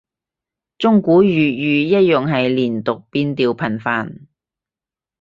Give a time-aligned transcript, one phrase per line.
[0.79, 4.25] 中古粵語一樣係連讀變調頻繁